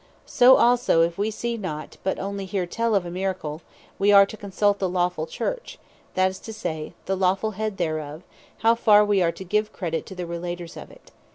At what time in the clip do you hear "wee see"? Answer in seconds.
1.19-1.57